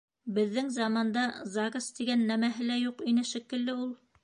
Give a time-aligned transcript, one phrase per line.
[0.35, 1.25] Беҙҙең заманда
[1.57, 3.97] ЗАГС тигән нәмәһе лә юҡ ине шикелле ул.